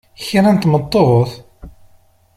[0.27, 1.31] Kra n tmeṭṭut!